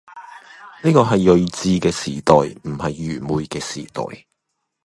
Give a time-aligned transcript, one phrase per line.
[0.83, 2.33] 呢個係睿智嘅時代，
[2.67, 4.25] 呢個係愚昧嘅時代，